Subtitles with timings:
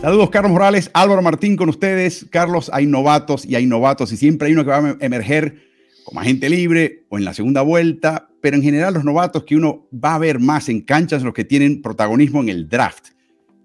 [0.00, 2.24] Saludos, Carlos Morales, Álvaro Martín con ustedes.
[2.30, 5.68] Carlos, hay novatos y hay novatos y siempre hay uno que va a emerger
[6.04, 9.88] como agente libre o en la segunda vuelta, pero en general los novatos que uno
[9.92, 13.08] va a ver más en canchas los que tienen protagonismo en el draft.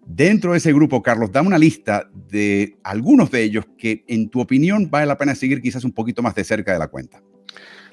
[0.08, 4.42] Dentro de ese grupo, Carlos, dame una lista de algunos de ellos que en tu
[4.42, 7.22] opinión vale la pena seguir quizás un poquito más de cerca de la cuenta.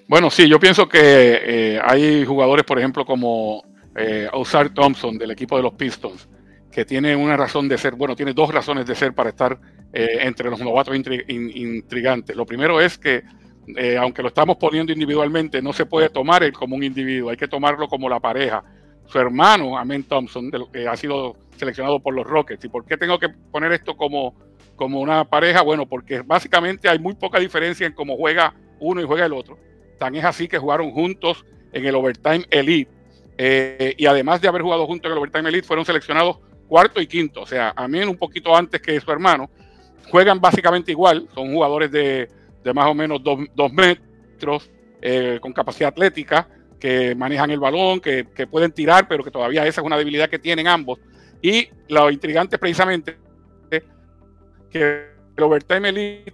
[0.09, 3.62] Bueno, sí, yo pienso que eh, hay jugadores, por ejemplo, como
[3.95, 4.28] eh,
[4.75, 6.27] Thompson del equipo de los Pistons,
[6.70, 9.59] que tiene una razón de ser, bueno, tiene dos razones de ser para estar
[9.92, 12.37] eh, entre los novatos intrigantes.
[12.37, 13.23] Lo primero es que,
[13.77, 17.37] eh, aunque lo estamos poniendo individualmente, no se puede tomar él como un individuo, hay
[17.37, 18.62] que tomarlo como la pareja.
[19.06, 22.64] Su hermano, Amen Thompson, que ha sido seleccionado por los Rockets.
[22.64, 24.37] ¿Y por qué tengo que poner esto como,
[24.77, 25.62] como una pareja?
[25.62, 29.59] Bueno, porque básicamente hay muy poca diferencia en cómo juega uno y juega el otro.
[29.98, 32.91] Tan es así que jugaron juntos en el Overtime Elite.
[33.37, 36.39] Eh, y además de haber jugado juntos en el Overtime Elite, fueron seleccionados
[36.70, 39.50] cuarto y quinto, o sea, a mí un poquito antes que su hermano.
[40.08, 42.28] Juegan básicamente igual, son jugadores de,
[42.72, 44.70] más o menos dos, metros,
[45.02, 46.46] eh, con capacidad atlética,
[46.78, 50.38] que manejan el balón, que, pueden tirar, pero que todavía esa es una debilidad que
[50.38, 51.00] tienen ambos.
[51.42, 53.18] Y lo intrigante precisamente
[54.70, 55.10] que
[55.41, 56.32] Overtime Elite,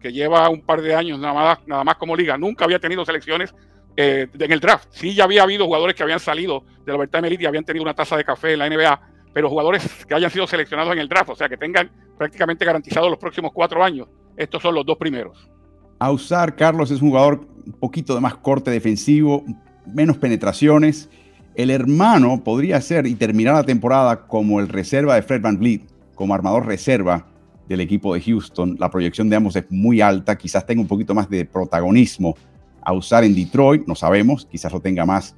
[0.00, 3.04] que lleva un par de años nada más, nada más como liga, nunca había tenido
[3.04, 3.54] selecciones
[3.96, 4.88] eh, en el draft.
[4.92, 7.94] Sí ya había habido jugadores que habían salido del Overtime Elite y habían tenido una
[7.94, 11.30] taza de café en la NBA, pero jugadores que hayan sido seleccionados en el draft,
[11.30, 14.08] o sea, que tengan prácticamente garantizados los próximos cuatro años.
[14.36, 15.50] Estos son los dos primeros.
[15.98, 19.44] A usar, Carlos es un jugador un poquito de más corte defensivo,
[19.92, 21.10] menos penetraciones.
[21.54, 25.82] El hermano podría ser y terminar la temporada como el reserva de Fred Van Vliet,
[26.14, 27.26] como armador reserva
[27.68, 28.76] del equipo de Houston.
[28.78, 32.36] La proyección de ambos es muy alta, quizás tenga un poquito más de protagonismo
[32.82, 35.34] a usar en Detroit, no sabemos, quizás lo tenga más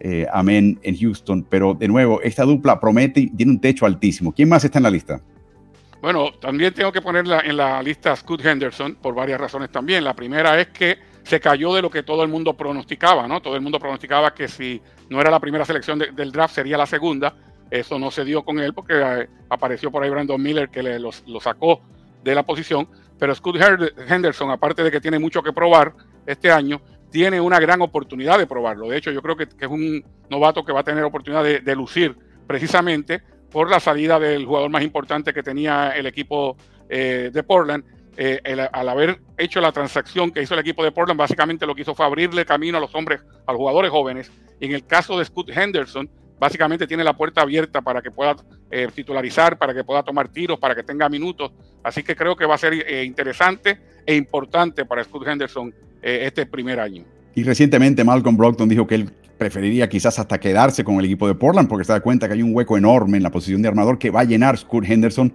[0.00, 1.46] eh, amén en Houston.
[1.48, 4.32] Pero de nuevo, esta dupla promete y tiene un techo altísimo.
[4.32, 5.20] ¿Quién más está en la lista?
[6.00, 10.02] Bueno, también tengo que ponerla en la lista Scott Henderson por varias razones también.
[10.02, 13.42] La primera es que se cayó de lo que todo el mundo pronosticaba, ¿no?
[13.42, 16.86] Todo el mundo pronosticaba que si no era la primera selección del draft sería la
[16.86, 17.34] segunda.
[17.70, 20.98] Eso no se dio con él porque eh, apareció por ahí Brandon Miller que le,
[20.98, 21.82] lo, sacó
[22.24, 22.88] de la posición.
[23.18, 23.56] Pero Scott
[24.08, 25.92] Henderson, aparte de que tiene mucho que probar
[26.26, 28.88] este año, tiene una gran oportunidad de probarlo.
[28.88, 32.16] De hecho, yo creo que, es un novato que va a tener oportunidad de, lucir
[32.46, 36.56] precisamente por la salida del jugador más importante que tenía el equipo
[36.88, 37.84] eh, de Portland.
[38.16, 38.40] Eh,
[38.72, 41.94] al haber hecho la transacción que hizo el equipo de Portland, básicamente lo que hizo
[41.94, 44.30] fue abrirle camino a los hombres, a los jugadores jóvenes.
[44.60, 48.36] Y en el caso de Scott Henderson, básicamente tiene la puerta abierta para que pueda
[48.70, 51.52] eh, titularizar, para que pueda tomar tiros, para que tenga minutos.
[51.82, 56.46] Así que creo que va a ser interesante e importante para Scott Henderson eh, este
[56.46, 57.04] primer año.
[57.34, 61.34] Y recientemente Malcolm Brockton dijo que él preferiría quizás hasta quedarse con el equipo de
[61.34, 63.98] Portland porque se da cuenta que hay un hueco enorme en la posición de armador
[63.98, 65.32] que va a llenar Scott Henderson.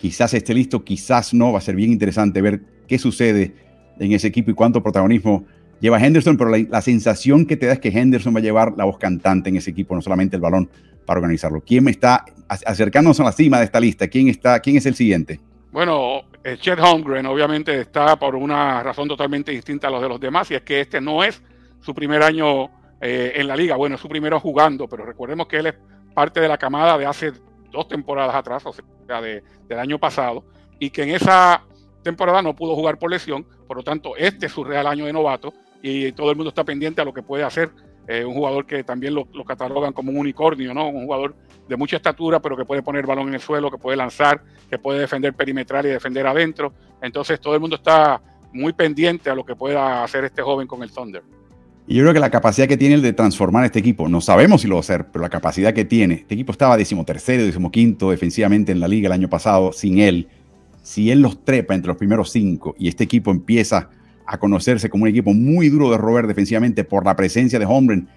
[0.00, 1.52] Quizás esté listo, quizás no.
[1.52, 3.54] Va a ser bien interesante ver qué sucede
[3.98, 5.44] en ese equipo y cuánto protagonismo
[5.80, 8.84] lleva Henderson, pero la, sensación que te da es que Henderson va a llevar la
[8.84, 10.68] voz cantante en ese equipo, no solamente el balón
[11.04, 11.60] para organizarlo.
[11.60, 14.08] ¿Quién me está acercándonos a la cima de esta lista?
[14.08, 15.40] ¿Quién, está, quién es el siguiente?
[15.74, 20.20] Bueno, eh, Chet Holmgren obviamente está por una razón totalmente distinta a los de los
[20.20, 21.42] demás y es que este no es
[21.80, 22.66] su primer año
[23.00, 25.74] eh, en la liga, bueno, es su primero jugando, pero recordemos que él es
[26.14, 27.32] parte de la camada de hace
[27.72, 29.42] dos temporadas atrás, o sea, del
[29.76, 30.44] año pasado,
[30.78, 31.64] y que en esa
[32.04, 35.12] temporada no pudo jugar por lesión, por lo tanto, este es su real año de
[35.12, 35.52] novato
[35.82, 37.72] y todo el mundo está pendiente a lo que puede hacer
[38.06, 40.88] eh, un jugador que también lo, catalogan como un unicornio, ¿no?
[40.88, 41.34] Un jugador
[41.68, 44.78] de mucha estatura, pero que puede poner balón en el suelo, que puede lanzar, que
[44.78, 46.74] puede defender perimetral y defender adentro.
[47.00, 48.20] Entonces todo el mundo está
[48.52, 51.22] muy pendiente a lo que pueda hacer este joven con el Thunder.
[51.86, 54.62] Y yo creo que la capacidad que tiene el de transformar este equipo, no sabemos
[54.62, 58.10] si lo va a hacer, pero la capacidad que tiene, este equipo estaba decimotercero, decimoquinto
[58.10, 60.28] defensivamente en la liga el año pasado sin él.
[60.82, 63.90] Si él los trepa entre los primeros cinco y este equipo empieza
[64.26, 68.08] a conocerse como un equipo muy duro de robar defensivamente por la presencia de Holmgren,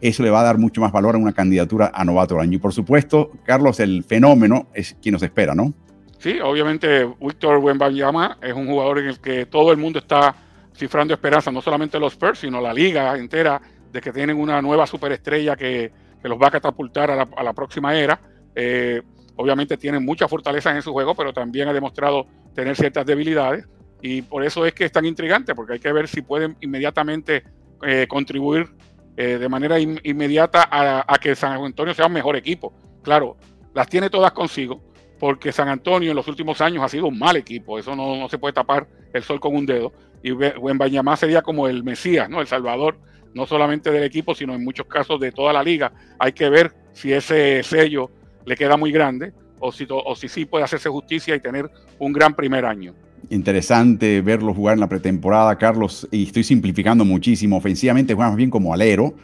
[0.00, 2.54] eso le va a dar mucho más valor a una candidatura a novato del año.
[2.54, 5.72] Y por supuesto, Carlos, el fenómeno es quien nos espera, ¿no?
[6.18, 10.34] Sí, obviamente Víctor Wembanyama es un jugador en el que todo el mundo está
[10.74, 13.60] cifrando esperanza, no solamente los Spurs, sino la liga entera,
[13.92, 17.94] de que tienen una nueva superestrella que, que los va a catapultar a la, próxima
[17.94, 18.18] era.
[18.54, 19.02] Eh,
[19.36, 23.66] obviamente tiene mucha fortaleza en su juego, pero también ha demostrado tener ciertas debilidades.
[24.06, 27.42] Y por eso es que es tan intrigante, porque hay que ver si pueden inmediatamente
[27.82, 28.68] eh, contribuir
[29.16, 32.74] eh, de manera inmediata a, que San Antonio sea un mejor equipo.
[33.02, 33.38] Claro,
[33.72, 34.82] las tiene todas consigo,
[35.18, 37.78] porque San Antonio en los últimos años ha sido un mal equipo.
[37.78, 39.94] Eso no, se puede tapar el sol con un dedo.
[40.22, 42.42] Y Bañamá sería como el Mesías, ¿no?
[42.42, 42.98] El Salvador,
[43.32, 45.94] no solamente del equipo, sino en muchos casos de toda la liga.
[46.18, 48.10] Hay que ver si ese sello
[48.44, 52.12] le queda muy grande o si, o si sí puede hacerse justicia y tener un
[52.12, 52.94] gran primer año.
[53.30, 57.56] Interesante verlo jugar en la pretemporada, Carlos, y estoy simplificando muchísimo.
[57.56, 59.14] Ofensivamente juega más bien como alero.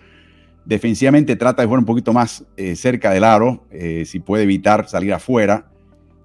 [0.65, 4.89] Defensivamente trata de jugar un poquito más eh, cerca del aro, eh, si puede evitar
[4.89, 5.71] salir afuera.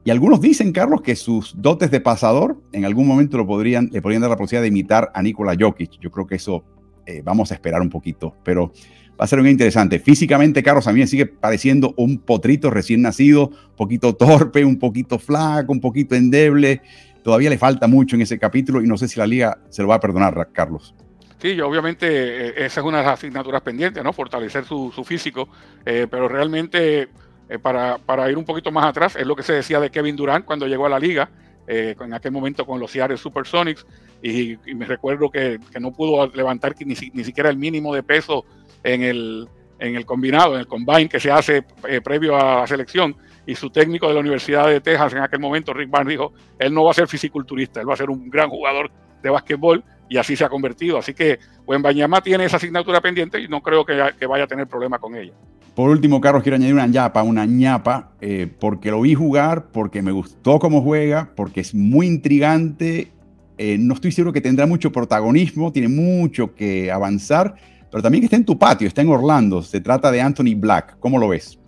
[0.04, 4.02] Y algunos dicen, Carlos, que sus dotes de pasador en algún momento lo podrían, le
[4.02, 6.00] podrían dar la posibilidad de imitar a Nikola Jokic.
[6.00, 6.64] Yo creo que eso
[7.08, 8.72] eh, vamos a esperar un poquito, pero
[9.20, 9.98] va a ser muy interesante.
[10.00, 14.78] Físicamente, Carlos, a mí me sigue pareciendo un potrito recién nacido, un poquito torpe, un
[14.78, 16.82] poquito flaco, un poquito endeble.
[17.26, 19.88] Todavía le falta mucho en ese capítulo y no sé si la liga se lo
[19.88, 20.94] va a perdonar, Carlos.
[21.40, 22.06] Sí, obviamente
[22.50, 24.14] eh, esa es una de las asignaturas pendientes, ¿no?
[24.14, 25.50] Fortalecer su, físico,
[25.84, 27.10] eh, pero realmente
[27.50, 30.46] eh, para, ir un poquito más atrás, es lo que se decía de Kevin Durant
[30.46, 31.32] cuando llegó a la liga,
[31.68, 33.88] eh, en aquel momento con los Seattle Supersonics,
[34.22, 38.46] y, me recuerdo que, no pudo levantar ni, ni, siquiera el mínimo de peso
[38.84, 39.50] en el,
[39.80, 43.16] en el combinado, en el combine que se hace eh, previo a la selección,
[43.46, 46.74] y su técnico de la Universidad de Texas en aquel momento, Rick Barnes, dijo, él
[46.74, 50.18] no va a ser fisiculturista, él va a ser un gran jugador de básquetbol, y
[50.18, 50.98] así se ha convertido.
[50.98, 54.68] Así que Bañama tiene esa asignatura pendiente y no creo que, que vaya a tener
[54.68, 55.34] problema con ella.
[55.76, 60.02] Por último, Carlos, quiero añadir una ñapa, una ñapa, eh, porque lo vi jugar, porque
[60.02, 63.12] me gustó cómo juega, porque es muy intrigante.
[63.58, 67.56] Eh, no estoy seguro que tendrá mucho protagonismo, tiene mucho que avanzar,
[67.92, 69.62] pero también que está en tu patio, está en Orlando.
[69.62, 70.98] Se trata de Anthony Black.
[71.00, 71.60] ¿Cómo lo ves?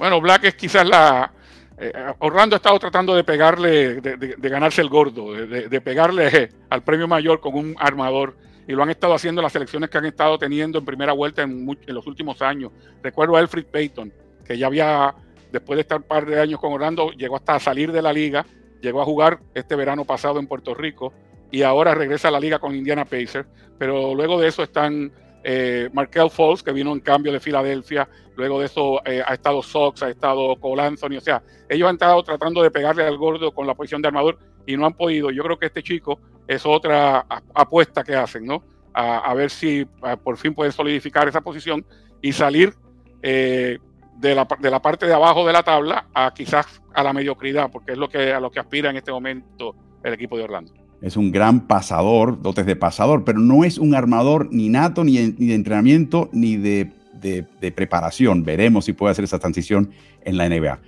[0.00, 1.30] Bueno, Black es quizás la.
[1.78, 7.06] Eh, Orlando ha estado tratando de pegarle, de, ganarse el gordo, de, pegarle al premio
[7.06, 8.34] mayor con un armador
[8.66, 11.66] y lo han estado haciendo las selecciones que han estado teniendo en primera vuelta en,
[11.88, 12.72] los últimos años.
[13.02, 14.10] Recuerdo a Alfred Payton,
[14.42, 15.14] que ya había,
[15.52, 18.46] después de estar un par de años con Orlando, llegó hasta salir de la liga,
[18.80, 21.12] llegó a jugar este verano pasado en Puerto Rico
[21.50, 23.46] y ahora regresa a la liga con Indiana Pacers.
[23.78, 25.12] Pero luego de eso están
[25.42, 28.08] eh, Markel Falls, que vino en cambio de Filadelfia.
[28.36, 31.16] Luego de eso eh, ha estado Sox, ha estado Cole Anthony.
[31.16, 34.38] O sea, ellos han estado tratando de pegarle al gordo con la posición de armador
[34.66, 35.30] y no han podido.
[35.30, 38.64] Yo creo que este chico es otra apuesta que hacen, ¿no?
[38.92, 39.86] A, ver si
[40.24, 41.86] por fin pueden solidificar esa posición
[42.20, 42.74] y salir
[43.22, 43.78] eh,
[44.16, 47.70] de, la, de, la, parte de abajo de la tabla a quizás a la mediocridad,
[47.70, 50.72] porque es lo que, a lo que aspira en este momento el equipo de Orlando.
[51.02, 55.16] Es un gran pasador, dotes de pasador, pero no es un armador ni nato, ni,
[55.16, 58.44] de entrenamiento, ni de, de preparación.
[58.44, 59.90] Veremos si puede hacer esa transición
[60.24, 60.78] en la NBA.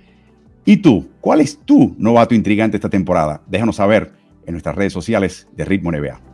[0.65, 1.09] ¿Y tú?
[1.19, 3.41] ¿Cuál es tu novato intrigante esta temporada?
[3.47, 4.13] Déjanos saber
[4.45, 6.32] en nuestras redes sociales de Ritmo NBA.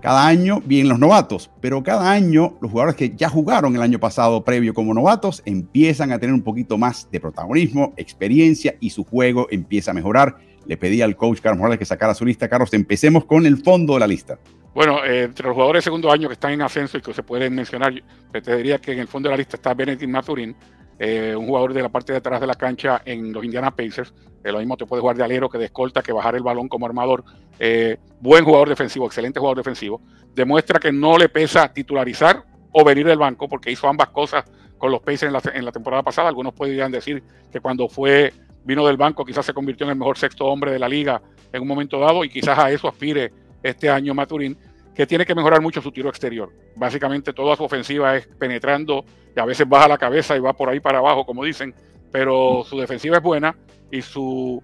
[0.00, 3.98] Cada año vienen los novatos, pero cada año los jugadores que ya jugaron el año
[3.98, 9.02] pasado previo como novatos empiezan a tener un poquito más de protagonismo, experiencia y su
[9.02, 10.36] juego empieza a mejorar.
[10.66, 12.48] Le pedí al coach Carlos Morales que sacara su lista.
[12.48, 14.38] Carlos, empecemos con el fondo de la lista.
[14.72, 17.24] Bueno, eh, entre los jugadores de segundo año que están en ascenso y que se
[17.24, 17.92] pueden mencionar,
[18.30, 20.54] te diría que en el fondo de la lista está Benedict Maturin,
[20.98, 24.12] eh, un jugador de la parte de atrás de la cancha en los Indiana Pacers.
[24.42, 26.68] Eh, lo mismo te puede jugar de alero que de escolta, que bajar el balón
[26.68, 27.24] como armador.
[27.58, 30.00] Eh, buen jugador defensivo, excelente jugador defensivo.
[30.34, 34.44] Demuestra que no le pesa titularizar o venir del banco, porque hizo ambas cosas
[34.76, 36.28] con los Pacers en la, temporada pasada.
[36.28, 38.32] Algunos podrían decir que cuando fue
[38.64, 41.62] vino del banco quizás se convirtió en el mejor sexto hombre de la liga en
[41.62, 44.56] un momento dado y quizás a eso aspire este año Maturín
[44.98, 46.52] que tiene que mejorar mucho su tiro exterior.
[46.74, 50.68] Básicamente toda su ofensiva es penetrando y a veces baja la cabeza y va por
[50.68, 51.72] ahí para abajo, como dicen,
[52.10, 53.54] pero su defensiva es buena
[53.92, 54.60] y su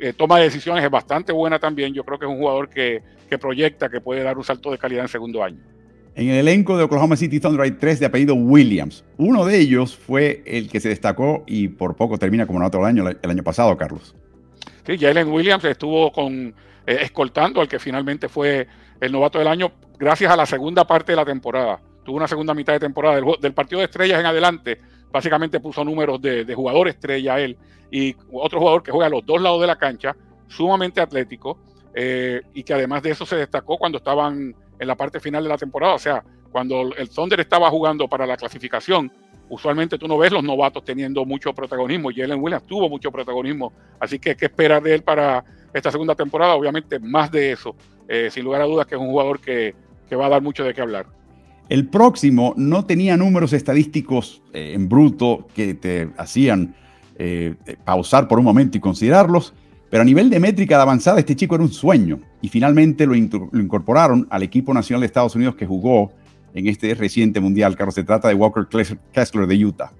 [0.00, 1.94] eh, toma de decisiones es bastante buena también.
[1.94, 3.00] Yo creo que es un jugador que,
[3.40, 5.60] proyecta que puede dar un salto de calidad en segundo año.
[6.16, 9.04] En el elenco de Oklahoma City Thunder hay tres de apellido Williams.
[9.18, 12.86] Uno de ellos fue el que se destacó y por poco termina como novato del
[12.88, 14.16] año el año pasado, Carlos.
[14.84, 16.52] Sí, Jalen Williams estuvo con,
[16.86, 18.66] eh, escoltando al que finalmente fue
[19.00, 21.80] el novato del año gracias a la segunda parte de la temporada.
[22.04, 24.80] Tuvo una segunda mitad de temporada del, partido de estrellas en adelante.
[25.10, 27.56] Básicamente puso números de, de jugador estrella él
[27.90, 30.16] y otro jugador que juega a los dos lados de la cancha,
[30.48, 31.58] sumamente atlético
[31.94, 35.48] eh, y que además de eso se destacó cuando estaban en la parte final de
[35.48, 35.94] la temporada.
[35.94, 36.22] O sea,
[36.52, 39.10] cuando el Thunder estaba jugando para la clasificación,
[39.48, 42.10] usualmente tú no ves los novatos teniendo mucho protagonismo.
[42.14, 43.72] Jalen Williams tuvo mucho protagonismo.
[43.98, 46.54] Así que, ¿qué esperar de él para esta segunda temporada?
[46.54, 47.74] Obviamente, más de eso.
[48.08, 49.74] Eh, sin lugar a dudas que es un jugador que,
[50.16, 51.06] va a dar mucho de qué hablar.
[51.68, 56.76] El próximo no tenía números estadísticos eh, en bruto que te hacían
[57.18, 59.52] eh, pausar por un momento y considerarlos,
[59.90, 63.14] pero a nivel de métrica de avanzada este chico era un sueño y finalmente lo,
[63.14, 66.12] lo, incorporaron al equipo nacional de Estados Unidos que jugó
[66.54, 67.74] en este reciente mundial.
[67.76, 68.66] Carlos, se trata de Walker
[69.12, 69.92] Kessler de Utah.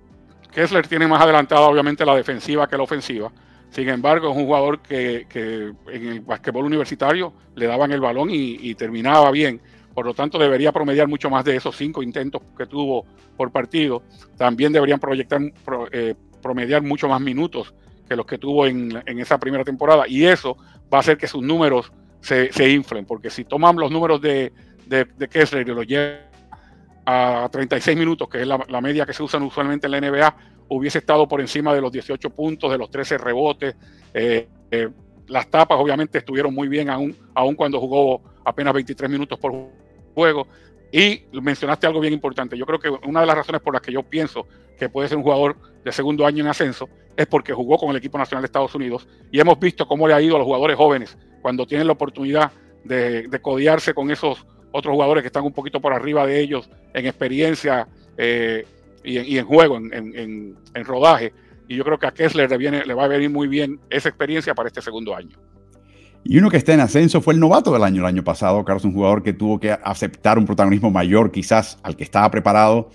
[0.52, 3.32] Kessler tiene más adelantada obviamente la defensiva que la ofensiva
[3.70, 5.26] sin embargo, es un jugador que,
[5.88, 9.60] en el basquetbol universitario le daban el balón y, terminaba bien.
[9.94, 13.06] por lo tanto debería promediar mucho más de esos cinco intentos que tuvo
[13.36, 14.02] por partido.
[14.36, 15.40] También deberían proyectar,
[15.92, 17.74] eh, promediar mucho más minutos
[18.08, 20.56] que los que tuvo en, esa primera temporada y eso
[20.92, 24.52] va a hacer que sus números se, se inflen, porque si toman los números de,
[24.86, 26.20] de, Kessler y los llevan
[27.04, 30.36] a 36 minutos, que es la, media que se usa usualmente en la NBA,
[30.68, 33.76] hubiese estado por encima de los 18 puntos, de los 13 rebotes.
[34.12, 34.88] Eh, eh,
[35.28, 39.52] las tapas obviamente estuvieron muy bien aún, aún cuando jugó apenas 23 minutos por
[40.14, 40.46] juego.
[40.92, 42.56] Y mencionaste algo bien importante.
[42.56, 44.46] Yo creo que una de las razones por las que yo pienso
[44.78, 47.96] que puede ser un jugador de segundo año en ascenso es porque jugó con el
[47.96, 50.76] equipo nacional de Estados Unidos y hemos visto cómo le ha ido a los jugadores
[50.76, 52.52] jóvenes cuando tienen la oportunidad
[52.84, 56.68] de, de codiarse con esos otros jugadores que están un poquito por arriba de ellos
[56.92, 58.66] en experiencia eh,
[59.06, 61.32] y, en, juego, en, rodaje.
[61.68, 64.68] Y yo creo que a Kessler le, va a venir muy bien esa experiencia para
[64.68, 65.36] este segundo año.
[66.24, 68.84] Y uno que está en ascenso fue el novato del año, el año pasado, Carlos,
[68.84, 72.90] un jugador que tuvo que aceptar un protagonismo mayor quizás al que estaba preparado,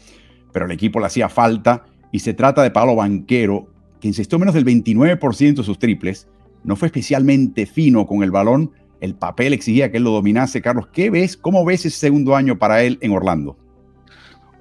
[0.52, 1.86] pero el equipo le hacía falta.
[2.12, 3.68] Y se trata de Pablo Banquero,
[4.02, 6.28] que insistió menos del 29% de sus triples,
[6.64, 10.62] no fue especialmente fino con el balón, el papel exigía que él lo dominase.
[10.62, 11.36] Carlos, ¿qué ves?
[11.36, 13.58] ¿Cómo ves ese segundo año para él en Orlando?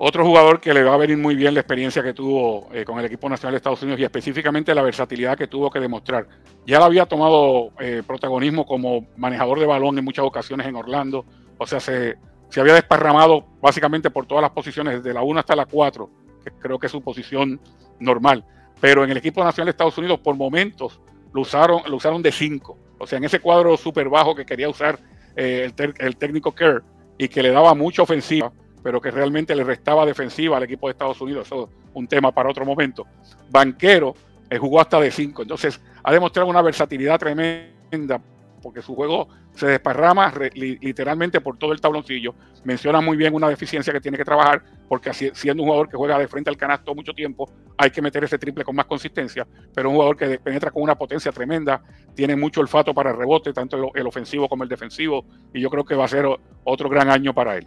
[0.03, 2.99] Otro jugador que le va a venir muy bien la experiencia que tuvo eh, con
[2.99, 6.27] el equipo nacional de Estados Unidos y específicamente la versatilidad que tuvo que demostrar.
[6.67, 11.27] Ya lo había tomado eh, protagonismo como manejador de balón en muchas ocasiones en Orlando.
[11.59, 12.17] O sea, se,
[12.49, 16.11] se había desparramado básicamente por todas las posiciones, desde la 1 hasta la 4,
[16.45, 17.61] que creo que es su posición
[17.99, 18.45] normal.
[18.81, 20.99] Pero en el equipo nacional de Estados Unidos, por momentos,
[21.35, 24.69] lo usaron, lo usaron de 5 o sea, en ese cuadro súper bajo que quería
[24.69, 24.99] usar
[25.35, 26.85] eh, el, técnico Kerr
[27.17, 28.53] y que le daba mucha ofensiva,
[28.83, 31.47] pero que realmente le restaba defensiva al equipo de Estados Unidos.
[31.47, 33.07] Eso es un tema para otro momento.
[33.51, 34.15] Banquero
[34.49, 35.43] eh, jugó hasta de 5.
[35.43, 38.21] Entonces, ha demostrado una versatilidad tremenda
[38.61, 42.35] porque su juego se desparrama literalmente por todo el tabloncillo.
[42.65, 46.19] Menciona muy bien una deficiencia que tiene que trabajar, porque siendo un jugador que juega
[46.19, 49.89] de frente al canasto mucho tiempo, hay que meter ese triple con más consistencia, pero
[49.89, 51.83] un jugador que penetra con una potencia tremenda,
[52.15, 55.85] tiene mucho olfato para el rebote, tanto el, ofensivo como el defensivo, y yo creo
[55.85, 56.27] que va a ser
[56.65, 57.67] otro gran año para él.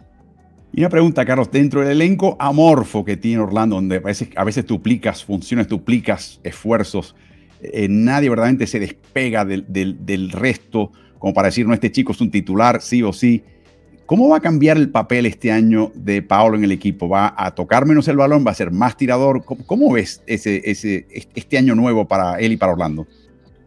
[0.76, 4.02] Y una pregunta, Carlos, dentro del elenco amorfo que tiene Orlando, donde
[4.34, 7.14] a veces, duplicas funciones, duplicas esfuerzos,
[7.62, 10.90] eh, nadie verdaderamente se despega del, del, resto,
[11.20, 13.44] como para decir, no, este chico es un titular, sí o sí.
[14.04, 17.08] ¿Cómo va a cambiar el papel este año de Paolo en el equipo?
[17.08, 18.44] ¿Va a tocar menos el balón?
[18.44, 19.44] ¿Va a ser más tirador?
[19.44, 23.06] ¿Cómo, ves ese, ese, este año nuevo para él y para Orlando?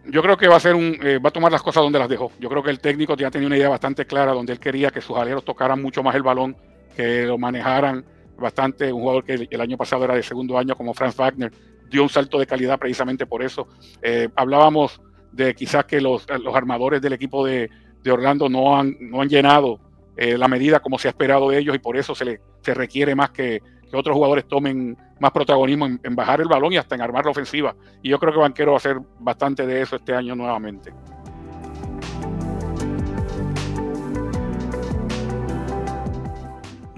[0.09, 2.09] Yo creo que va a ser un, eh, va a tomar las cosas donde las
[2.09, 2.33] dejó.
[2.41, 4.99] Yo creo que el técnico ya tenía una idea bastante clara donde él quería que
[4.99, 6.57] sus aleros tocaran mucho más el balón,
[6.97, 8.03] que lo manejaran
[8.37, 8.91] bastante.
[8.91, 11.51] Un jugador que el año pasado era de segundo año como Franz Wagner,
[11.89, 13.67] dio un salto de calidad precisamente por eso.
[14.01, 14.99] Eh, hablábamos
[15.31, 17.69] de quizás que los, los armadores del equipo de,
[18.01, 19.79] de, Orlando no han, no han llenado
[20.15, 23.13] eh, la medida como se ha esperado de ellos y por eso se, se requiere
[23.13, 26.95] más que, que otros jugadores tomen más protagonismo en, en, bajar el balón y hasta
[26.95, 27.75] en armar la ofensiva.
[28.01, 30.91] Y yo creo que Banquero va a hacer bastante de eso este año nuevamente.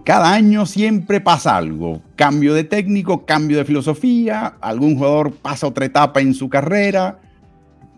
[0.09, 2.01] Cada año siempre pasa algo.
[2.15, 7.19] Cambio de técnico, cambio de filosofía, algún jugador pasa otra etapa en su carrera,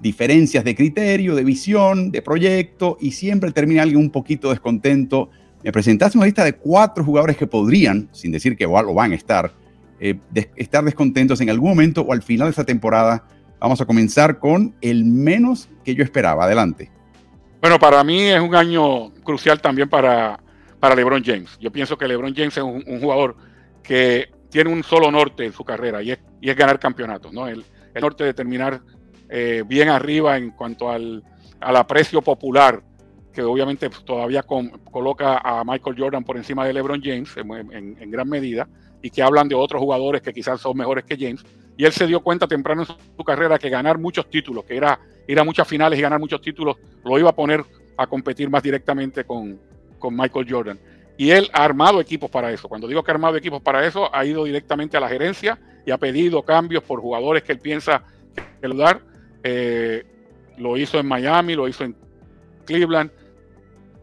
[0.02, 5.30] diferencias de criterio, de visión, de proyecto, y siempre termina alguien un poquito descontento.
[5.64, 9.16] Me presentaste una lista de cuatro jugadores que podrían, sin decir que lo van a
[9.16, 9.54] estar,
[10.02, 10.20] eh,
[10.58, 13.24] estar descontentos en algún momento o al final de esta temporada.
[13.58, 16.44] Vamos a comenzar con el menos que yo esperaba.
[16.44, 16.92] Adelante.
[17.62, 20.42] Bueno, para mí es un año crucial también para
[20.82, 21.58] para LeBron James.
[21.60, 23.38] Yo pienso que LeBron James es un, jugador
[23.84, 27.48] que tiene un solo norte en su carrera y es, y es ganar campeonatos, ¿no?
[27.48, 27.64] El,
[28.02, 28.82] norte de terminar
[29.30, 31.24] eh, bien arriba en cuanto al,
[31.60, 32.82] aprecio popular,
[33.32, 38.28] que obviamente pues, todavía coloca a Michael Jordan por encima de LeBron James en, gran
[38.28, 38.68] medida,
[39.04, 41.46] y que hablan de otros jugadores que quizás son mejores que James.
[41.78, 45.00] Y él se dio cuenta temprano en su, carrera que ganar muchos títulos, que era
[45.28, 47.64] ir a muchas finales y ganar muchos títulos, lo iba a poner
[47.98, 49.60] a competir más directamente con,
[50.02, 50.80] con Michael Jordan.
[51.18, 52.68] Y él ha armado equipos para eso.
[52.68, 55.92] Cuando digo que ha armado equipos para eso, ha ido directamente a la gerencia y
[55.92, 58.04] ha pedido cambios por jugadores que él piensa
[58.36, 59.02] que dar.
[59.44, 60.04] Eh,
[60.58, 61.96] lo hizo en Miami, lo hizo en
[62.66, 63.12] Cleveland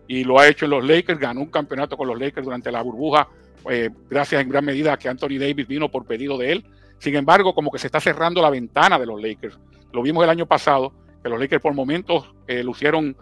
[0.07, 1.19] y lo ha hecho en los Lakers.
[1.19, 3.29] Ganó un campeonato con los Lakers durante la burbuja,
[3.69, 6.65] eh, gracias en gran medida a que Anthony Davis vino por pedido de él.
[6.99, 9.59] Sin embargo, como que se está cerrando la ventana de los Lakers.
[9.93, 13.17] Lo vimos el año pasado, que los Lakers por momentos eh, lucieron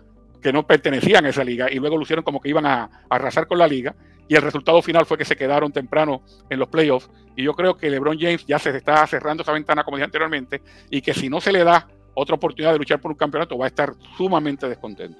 [0.47, 3.59] que no pertenecían a esa liga y luego lucieron como que iban a, arrasar con
[3.59, 3.97] la liga
[4.29, 7.77] y el resultado final fue que se quedaron temprano en los playoffs y yo creo
[7.77, 11.29] que LeBron James ya se está cerrando esa ventana como dije anteriormente y que si
[11.29, 14.69] no se le da otra oportunidad de luchar por un campeonato va a estar sumamente
[14.69, 15.19] descontento.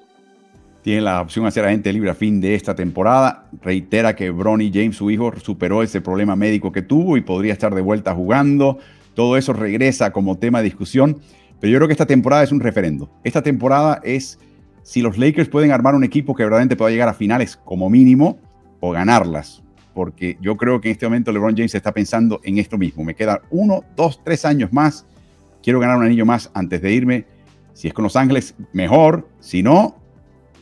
[0.81, 3.49] tiene la opción de ser agente libre a fin de esta temporada.
[3.61, 7.75] Reitera que Bronny James, su hijo, superó ese problema médico que tuvo y podría estar
[7.75, 8.79] de vuelta jugando.
[9.13, 11.17] Todo eso regresa como tema de discusión.
[11.59, 13.09] Pero yo creo que esta temporada es un referendo.
[13.25, 14.39] Esta temporada es
[14.87, 18.39] si los Lakers pueden armar un equipo que verdaderamente pueda llegar a finales como mínimo
[18.79, 19.61] o ganarlas.
[19.93, 23.03] Porque yo creo que en este momento LeBron James está pensando en esto mismo.
[23.03, 25.05] Me quedan uno, dos, tres años más.
[25.61, 27.25] Quiero ganar un anillo más antes de irme.
[27.73, 29.27] Si es con Los Ángeles, mejor.
[29.41, 29.97] Si no,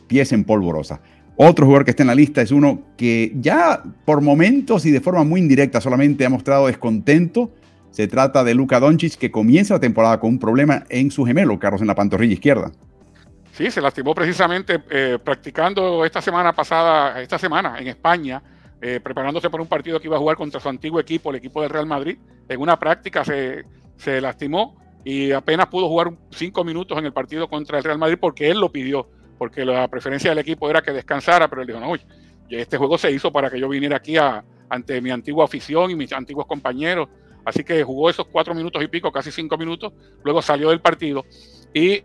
[0.08, 1.00] pies en polvorosa.
[1.36, 5.00] Otro jugador que está en la lista es uno que ya por momentos y de
[5.00, 7.52] forma muy indirecta solamente ha mostrado descontento.
[7.92, 11.60] Se trata de Luka Doncic, que comienza la temporada con un problema en su gemelo,
[11.60, 12.72] Carlos, en la pantorrilla izquierda.
[13.56, 18.42] Sí, se lastimó precisamente eh, practicando esta semana pasada, esta semana en España,
[18.82, 21.62] eh, preparándose para un partido que iba a jugar contra su antiguo equipo, el equipo
[21.62, 22.18] del Real Madrid.
[22.50, 23.64] En una práctica se,
[23.96, 28.18] se lastimó y apenas pudo jugar cinco minutos en el partido contra el Real Madrid
[28.20, 29.08] porque él lo pidió
[29.38, 31.94] porque la preferencia del equipo era que descansara, pero él dijo, no,
[32.50, 34.16] este juego se hizo para que yo viniera aquí
[34.68, 37.08] ante mi antigua afición y mis antiguos compañeros.
[37.42, 39.94] Así que jugó esos cuatro minutos y pico, casi cinco minutos,
[40.24, 41.24] luego salió del partido
[41.72, 42.02] y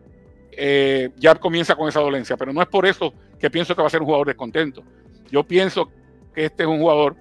[0.51, 2.37] eh, ya comienza con esa dolencia.
[2.37, 4.83] Pero no es por eso que pienso que va a ser un jugador descontento.
[5.31, 5.89] Yo pienso
[6.33, 7.15] que este es un jugador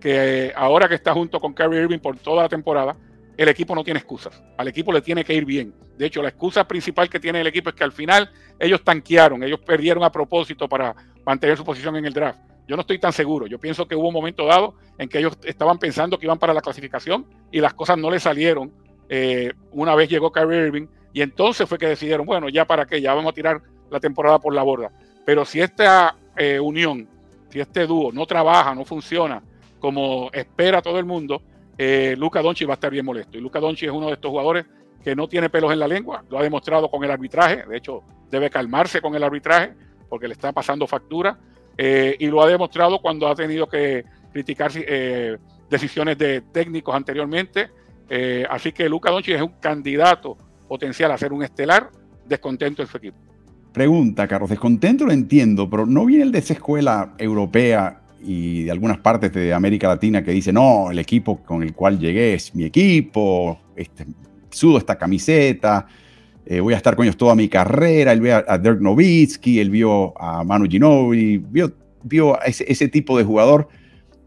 [0.00, 2.96] que ahora que está junto con Kyrie Irving por toda la temporada,
[3.36, 4.42] el equipo no tiene excusas.
[4.56, 5.74] Al equipo le tiene que ir bien.
[5.96, 9.42] De hecho, la excusa principal que tiene el equipo es que al final ellos tanquearon,
[9.42, 10.94] ellos perdieron a propósito para
[11.24, 12.38] mantener su posición en el draft.
[12.66, 13.46] Yo no estoy tan seguro.
[13.46, 16.54] Yo pienso que hubo un momento dado en que ellos estaban pensando que iban para
[16.54, 18.72] la clasificación y las cosas no les salieron.
[19.08, 23.00] Eh, una vez llegó Kyrie Irving y entonces fue que decidieron, bueno, ya para qué,
[23.00, 24.90] ya vamos a tirar la temporada por la borda.
[25.24, 27.08] Pero si esta eh, unión,
[27.48, 29.42] si este dúo no trabaja, no funciona
[29.78, 31.42] como espera todo el mundo,
[31.76, 33.38] eh, Luca Doncic va a estar bien molesto.
[33.38, 34.66] Y Luca Doncic es uno de estos jugadores
[35.02, 38.02] que no tiene pelos en la lengua, lo ha demostrado con el arbitraje, de hecho
[38.30, 39.72] debe calmarse con el arbitraje
[40.10, 41.38] porque le está pasando factura,
[41.78, 44.70] eh, y lo ha demostrado cuando ha tenido que criticar
[45.70, 47.70] decisiones de técnicos anteriormente.
[48.48, 50.36] así que Luca Doncic es un candidato
[50.70, 51.90] potencial a ser un estelar
[52.28, 53.16] descontento en su equipo.
[53.72, 58.70] Pregunta, Carlos, descontento lo entiendo, pero ¿no viene el de esa escuela europea y de
[58.70, 62.54] algunas partes de América Latina que dicen, no, el equipo con el cual llegué es
[62.54, 64.06] mi equipo, este,
[64.50, 65.88] sudo esta camiseta,
[66.46, 69.70] eh, voy a estar con ellos toda mi carrera, él ve a, Dirk Nowitzki, él
[69.70, 71.72] vio a Manu Ginobili, vio,
[72.04, 73.66] vio a ese, tipo de jugador.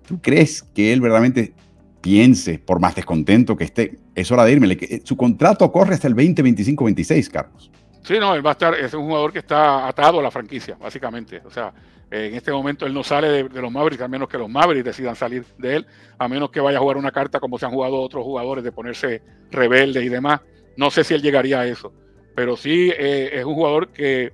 [0.05, 1.53] ¿Tú crees que él verdaderamente
[2.01, 4.77] piense, por más descontento que esté, es hora de irme?
[5.03, 7.71] Su contrato corre hasta el 2025-26, Carlos.
[8.03, 10.75] Sí, no, él va a estar, es un jugador que está atado a la franquicia,
[10.79, 11.41] básicamente.
[11.45, 11.73] O sea,
[12.11, 15.15] en este momento él no sale de, los Mavericks, a menos que los Mavericks decidan
[15.15, 17.99] salir de él, a menos que vaya a jugar una carta como se han jugado
[18.01, 19.21] otros jugadores de ponerse
[19.51, 20.41] rebelde y demás.
[20.75, 21.93] No sé si él llegaría a eso,
[22.35, 24.33] pero sí eh, es un jugador que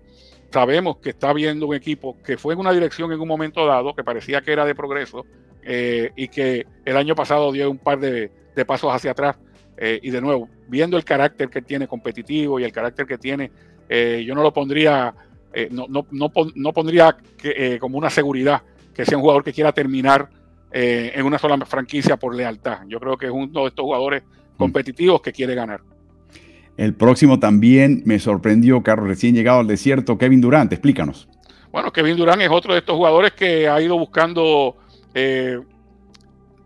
[0.51, 3.95] sabemos que está viendo un equipo que fue en una dirección en un momento dado,
[3.95, 5.25] que parecía que era de progreso,
[5.63, 8.31] eh, y que el año pasado dio un par de,
[8.67, 9.37] pasos hacia atrás.
[9.81, 13.51] Eh, y de nuevo, viendo el carácter que tiene competitivo y el carácter que tiene,
[13.89, 15.15] yo no lo pondría
[15.51, 18.61] eh, no, no, no, pondría que, eh, como una seguridad
[18.93, 20.29] que sea un jugador que quiera terminar
[20.71, 22.79] eh, en una sola franquicia por lealtad.
[22.87, 24.57] Yo creo que es uno de estos jugadores mm.
[24.57, 25.81] competitivos que quiere ganar.
[26.77, 31.27] El próximo también me sorprendió, Carlos, recién llegado al desierto, Kevin Durant, explícanos.
[31.71, 34.77] Bueno, Kevin Durant es otro de estos jugadores que ha ido buscando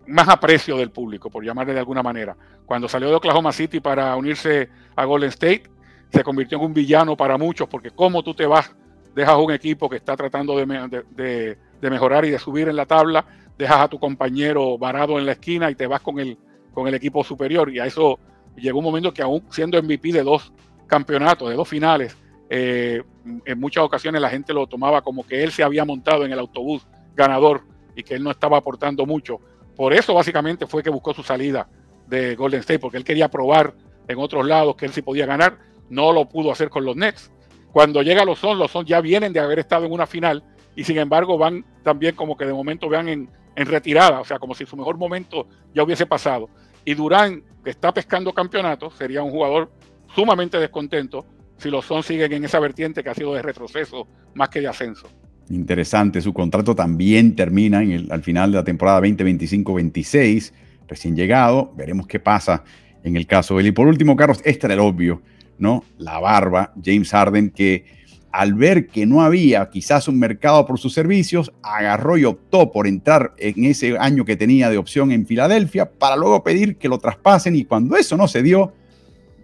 [0.07, 2.35] más aprecio del público, por llamarle de alguna manera.
[2.65, 5.63] Cuando salió de Oklahoma City para unirse a Golden State,
[6.11, 8.75] se convirtió en un villano para muchos, porque cómo tú te vas,
[9.15, 13.25] dejas un equipo que está tratando de, mejorar y de subir en la tabla,
[13.57, 16.37] dejas a tu compañero varado en la esquina y te vas con el,
[16.73, 17.71] con el equipo superior.
[17.71, 18.19] Y a eso
[18.55, 20.53] llegó un momento que aún siendo MVP de dos
[20.87, 22.15] campeonatos, de dos finales,
[22.49, 23.01] eh,
[23.45, 26.39] en muchas ocasiones la gente lo tomaba como que él se había montado en el
[26.39, 26.85] autobús
[27.15, 27.63] ganador
[27.95, 29.39] y que él no estaba aportando mucho.
[29.75, 31.67] Por eso básicamente fue que buscó su salida
[32.07, 33.73] de Golden State, porque él quería probar
[34.07, 35.57] en otros lados que él sí podía ganar
[35.89, 37.31] no lo pudo hacer con los Nets.
[37.71, 40.43] Cuando llega los Suns, los Suns ya vienen de haber estado en una final
[40.75, 44.55] y sin embargo van también como que de momento vean en, retirada, o sea, como
[44.55, 46.49] si su mejor momento ya hubiese pasado.
[46.85, 49.71] Y Durán, que está pescando campeonatos, sería un jugador
[50.15, 51.25] sumamente descontento
[51.57, 54.67] si los Suns siguen en esa vertiente que ha sido de retroceso más que de
[54.67, 55.07] ascenso.
[55.49, 57.79] Interesante, su contrato también termina
[58.09, 60.51] al final de la temporada 2025-26,
[60.87, 62.63] recién llegado, veremos qué pasa
[63.03, 63.67] en el caso de él.
[63.67, 65.21] Y por último, Carlos, este era el obvio,
[65.57, 65.83] ¿no?
[65.97, 67.85] La barba, James Harden, que
[68.31, 72.87] al ver que no había quizás un mercado por sus servicios, agarró y optó por
[72.87, 76.97] entrar en ese año que tenía de opción en Filadelfia para luego pedir que lo
[76.97, 78.73] traspasen y cuando eso no se dio,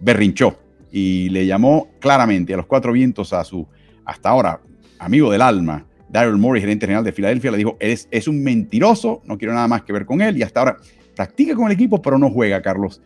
[0.00, 0.58] berrinchó
[0.90, 3.64] y le llamó claramente a los cuatro vientos a su
[4.04, 4.60] hasta ahora
[4.98, 9.22] amigo del alma, Daryl Morey, gerente general de Filadelfia, le dijo, es, es un mentiroso,
[9.24, 10.76] no quiero nada más que ver con él y hasta ahora
[11.14, 13.00] practica con el equipo, pero no juega, Carlos.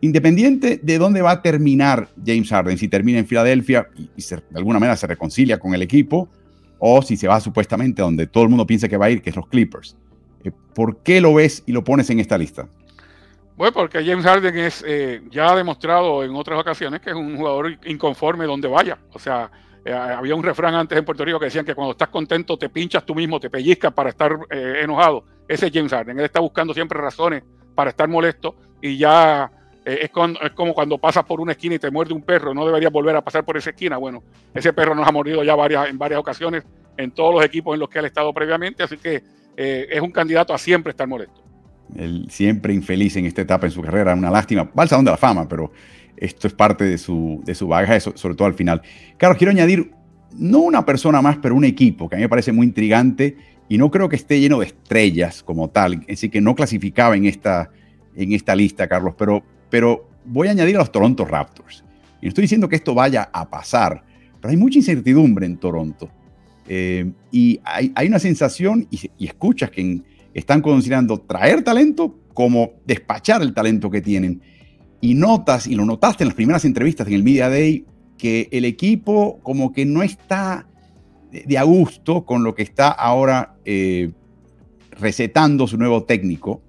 [0.00, 4.78] Independiente de dónde va a terminar James Harden, si termina en Filadelfia y, de alguna
[4.78, 6.28] manera se reconcilia con el equipo,
[6.78, 9.30] o si se va supuestamente donde todo el mundo piensa que va a ir, que
[9.30, 9.96] es los Clippers.
[10.42, 12.68] Eh, ¿Por qué lo ves y lo pones en esta lista?
[13.56, 17.36] Bueno, porque James Harden es, eh, ya ha demostrado en otras ocasiones que es un
[17.36, 18.98] jugador inconforme donde vaya.
[19.12, 19.52] O sea,
[19.84, 22.68] eh, había un refrán antes en Puerto Rico que decían que cuando estás contento te
[22.68, 25.24] pinchas tú mismo, te pellizcas para estar eh, enojado.
[25.48, 26.18] Ese es James Harden.
[26.18, 27.42] Él está buscando siempre razones
[27.74, 29.50] para estar molesto y ya
[29.84, 30.10] es,
[30.54, 32.54] como cuando pasas por una esquina y te muerde un perro.
[32.54, 33.96] No deberías volver a pasar por esa esquina.
[33.96, 34.22] Bueno,
[34.54, 36.64] ese perro nos ha mordido ya varias, en varias ocasiones
[36.96, 38.84] en todos los equipos en los que ha estado previamente.
[38.84, 39.22] Así que
[39.56, 41.42] es un candidato a siempre estar molesto.
[41.96, 44.70] Él siempre infeliz en esta etapa en su carrera, una lástima.
[44.86, 45.72] Salón de la Fama, pero
[46.22, 48.80] esto es parte de su, de su bagaje, sobre todo al final.
[49.16, 49.90] Carlos, quiero añadir,
[50.38, 53.36] no una persona más, pero un equipo que a mí me parece muy intrigante
[53.68, 57.26] y no creo que esté lleno de estrellas como tal, así que no clasificaba en
[57.26, 57.70] esta,
[58.14, 61.84] en esta lista, Carlos, pero, pero voy a añadir a los Toronto Raptors.
[62.20, 64.04] Y no estoy diciendo que esto vaya a pasar,
[64.40, 66.08] pero hay mucha incertidumbre en Toronto.
[66.68, 70.02] Eh, y hay, hay, una sensación, y, y escuchas que
[70.34, 74.40] están considerando traer talento como despachar el talento que tienen.
[75.02, 77.84] Y notas, y lo notaste en las primeras entrevistas en el Media Day,
[78.16, 80.66] que el equipo como que no está
[81.30, 84.12] de a gusto con lo que está ahora eh,
[84.92, 86.62] recetando su nuevo técnico.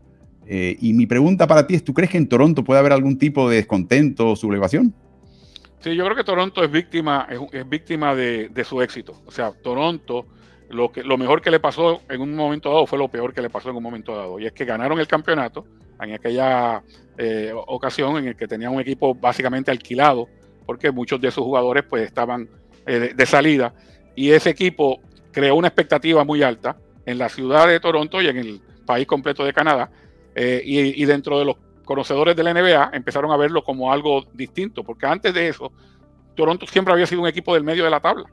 [0.45, 3.17] Eh, y mi pregunta para ti es, ¿tú crees que en Toronto puede haber algún
[3.17, 4.93] tipo de descontento o sublevación?
[5.79, 9.21] Sí, yo creo que Toronto es víctima, es, víctima de, de, su éxito.
[9.25, 10.25] O sea, Toronto
[10.73, 13.41] lo, que, lo mejor que le pasó en un momento dado fue lo peor que
[13.41, 14.39] le pasó en un momento dado.
[14.39, 15.65] Y es que ganaron el campeonato
[16.01, 16.83] en aquella
[17.17, 20.27] eh, ocasión en el que tenían un equipo básicamente alquilado,
[20.65, 22.49] porque muchos de sus jugadores pues estaban
[22.85, 23.73] eh, de, salida.
[24.15, 24.99] Y ese equipo
[25.31, 29.45] creó una expectativa muy alta en la ciudad de Toronto y en el país completo
[29.45, 29.89] de Canadá.
[30.35, 34.23] Eh, y, y dentro de los conocedores de la NBA empezaron a verlo como algo
[34.33, 35.71] distinto, porque antes de eso,
[36.35, 38.25] Toronto siempre había sido un equipo del medio de la tabla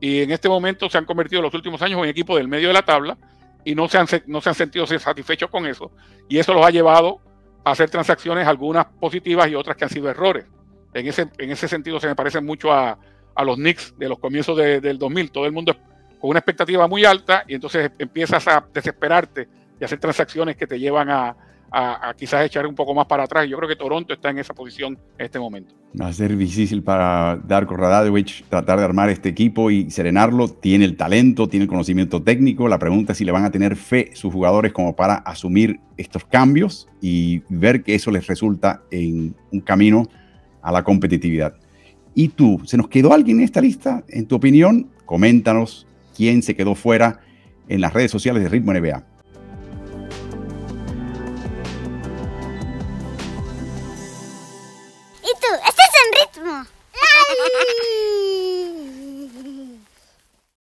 [0.00, 2.68] y en este momento se han convertido en los últimos años en equipo del medio
[2.68, 3.18] de la tabla
[3.64, 5.92] y no se han, no se han sentido satisfechos con eso.
[6.28, 7.20] Y eso los ha llevado
[7.64, 10.46] a hacer transacciones, algunas positivas y otras que han sido errores.
[10.94, 12.98] En ese, en ese sentido se me parece mucho a,
[13.34, 15.30] a los Knicks de los comienzos del 2000.
[15.30, 15.76] Todo el mundo
[16.18, 20.78] con una expectativa muy alta y entonces empiezas a desesperarte y hacer transacciones que te
[20.78, 21.36] llevan a,
[21.72, 23.48] a, quizás echar un poco más para atrás.
[23.48, 25.74] Yo creo que Toronto está en esa posición en este momento.
[26.00, 30.48] Va a ser difícil para Darko Radadovich tratar de armar este equipo y serenarlo.
[30.48, 32.68] Tiene el talento, tiene el conocimiento técnico.
[32.68, 36.24] La pregunta es si le van a tener fe sus jugadores como para asumir estos
[36.24, 40.08] cambios y ver que eso les resulta en un camino
[40.62, 41.54] a la competitividad.
[42.14, 42.60] ¿Y tú?
[42.64, 44.04] ¿Se nos quedó alguien en esta lista?
[44.08, 47.20] En tu opinión, coméntanos quién se quedó fuera
[47.68, 49.04] en las redes sociales de Ritmo NBA.
[57.52, 57.99] Bye.